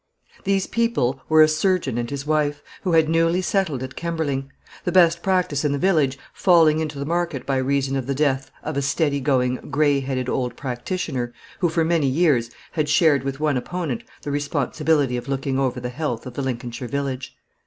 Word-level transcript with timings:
These 0.45 0.65
people 0.65 1.21
were 1.29 1.43
a 1.43 1.47
surgeon 1.47 1.99
and 1.99 2.09
his 2.09 2.25
wife, 2.25 2.63
who 2.81 2.93
had 2.93 3.07
newly 3.07 3.43
settled 3.43 3.83
at 3.83 3.95
Kemberling; 3.95 4.51
the 4.83 4.91
best 4.91 5.21
practice 5.21 5.63
in 5.63 5.73
the 5.73 5.77
village 5.77 6.17
falling 6.33 6.79
into 6.79 6.97
the 6.97 7.05
market 7.05 7.45
by 7.45 7.57
reason 7.57 7.95
of 7.95 8.07
the 8.07 8.15
death 8.15 8.49
of 8.63 8.75
a 8.75 8.81
steady 8.81 9.19
going, 9.19 9.57
gray 9.69 9.99
headed 9.99 10.27
old 10.27 10.55
practitioner, 10.57 11.33
who 11.59 11.69
for 11.69 11.85
many 11.85 12.07
years 12.07 12.49
had 12.71 12.89
shared 12.89 13.23
with 13.23 13.39
one 13.39 13.57
opponent 13.57 14.01
the 14.23 14.31
responsibility 14.31 15.17
of 15.17 15.27
watching 15.29 15.59
over 15.59 15.79
the 15.79 15.89
health 15.89 16.25
of 16.25 16.33
the 16.33 16.41
Lincolnshire 16.41 16.87
village. 16.87 17.37